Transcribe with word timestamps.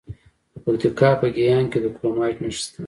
د 0.51 0.53
پکتیکا 0.63 1.09
په 1.19 1.27
ګیان 1.35 1.65
کې 1.71 1.79
د 1.81 1.85
کرومایټ 1.95 2.37
نښې 2.43 2.59
شته. 2.63 2.79